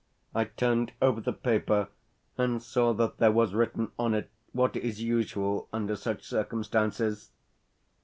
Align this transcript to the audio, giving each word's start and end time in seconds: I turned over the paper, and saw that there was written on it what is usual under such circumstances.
I 0.33 0.45
turned 0.45 0.93
over 0.99 1.21
the 1.21 1.31
paper, 1.31 1.87
and 2.35 2.59
saw 2.63 2.91
that 2.93 3.17
there 3.19 3.31
was 3.31 3.53
written 3.53 3.91
on 3.99 4.15
it 4.15 4.31
what 4.51 4.75
is 4.75 5.03
usual 5.03 5.69
under 5.71 5.95
such 5.95 6.23
circumstances. 6.23 7.29